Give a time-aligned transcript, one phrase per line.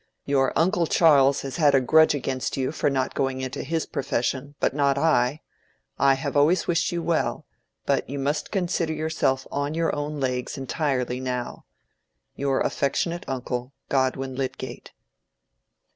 [0.25, 4.55] Your uncle Charles has had a grudge against you for not going into his profession,
[4.59, 5.41] but not I.
[5.99, 7.45] I have always wished you well,
[7.85, 11.65] but you must consider yourself on your own legs entirely now.
[12.35, 14.91] Your affectionate uncle, GODWIN LYDGATE."